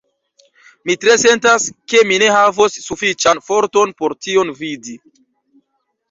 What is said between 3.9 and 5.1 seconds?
por tion vidi.